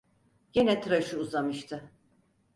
[0.53, 1.91] Gene tıraşı uzamıştı.